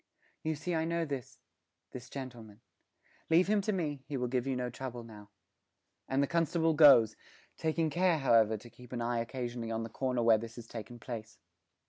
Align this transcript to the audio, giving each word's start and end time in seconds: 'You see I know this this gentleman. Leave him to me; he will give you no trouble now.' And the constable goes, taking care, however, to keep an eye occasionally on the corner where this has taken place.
'You 0.41 0.55
see 0.55 0.73
I 0.73 0.83
know 0.83 1.05
this 1.05 1.37
this 1.91 2.09
gentleman. 2.09 2.61
Leave 3.29 3.45
him 3.47 3.61
to 3.61 3.71
me; 3.71 4.03
he 4.07 4.17
will 4.17 4.27
give 4.27 4.47
you 4.47 4.55
no 4.55 4.71
trouble 4.71 5.03
now.' 5.03 5.29
And 6.07 6.23
the 6.23 6.27
constable 6.27 6.73
goes, 6.73 7.15
taking 7.55 7.91
care, 7.91 8.17
however, 8.17 8.57
to 8.57 8.69
keep 8.71 8.93
an 8.93 9.01
eye 9.03 9.19
occasionally 9.19 9.69
on 9.69 9.83
the 9.83 9.89
corner 9.89 10.23
where 10.23 10.39
this 10.39 10.55
has 10.55 10.65
taken 10.65 10.97
place. 10.97 11.37